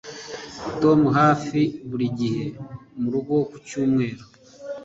[0.81, 2.45] Tom hafi buri gihe
[2.99, 4.23] murugo ku cyumweru